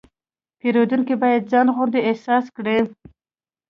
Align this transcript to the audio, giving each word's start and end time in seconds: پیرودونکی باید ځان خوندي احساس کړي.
پیرودونکی 0.59 1.15
باید 1.21 1.49
ځان 1.51 1.67
خوندي 1.75 1.99
احساس 2.09 2.45
کړي. 2.55 2.77